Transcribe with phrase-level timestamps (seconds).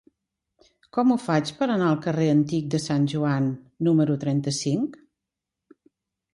[0.97, 3.53] Com ho faig per anar al carrer Antic de Sant Joan
[3.91, 5.01] número trenta-cinc?